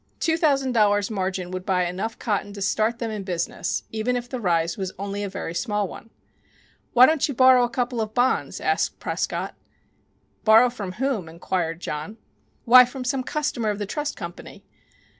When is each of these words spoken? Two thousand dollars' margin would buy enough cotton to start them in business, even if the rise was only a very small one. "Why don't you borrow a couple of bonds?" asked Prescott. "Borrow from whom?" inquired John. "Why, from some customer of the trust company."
Two 0.19 0.35
thousand 0.35 0.71
dollars' 0.71 1.11
margin 1.11 1.51
would 1.51 1.63
buy 1.63 1.85
enough 1.85 2.17
cotton 2.17 2.53
to 2.53 2.61
start 2.63 2.97
them 2.97 3.11
in 3.11 3.21
business, 3.21 3.83
even 3.91 4.15
if 4.15 4.27
the 4.27 4.39
rise 4.39 4.75
was 4.75 4.91
only 4.97 5.23
a 5.23 5.29
very 5.29 5.53
small 5.53 5.87
one. 5.87 6.09
"Why 6.93 7.05
don't 7.05 7.27
you 7.27 7.35
borrow 7.35 7.63
a 7.65 7.69
couple 7.69 8.01
of 8.01 8.15
bonds?" 8.15 8.59
asked 8.59 8.97
Prescott. 8.99 9.53
"Borrow 10.43 10.71
from 10.71 10.93
whom?" 10.93 11.29
inquired 11.29 11.81
John. 11.81 12.17
"Why, 12.65 12.83
from 12.83 13.03
some 13.03 13.21
customer 13.21 13.69
of 13.69 13.77
the 13.77 13.85
trust 13.85 14.17
company." 14.17 14.63